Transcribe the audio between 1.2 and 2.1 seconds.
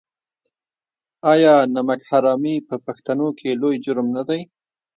آیا نمک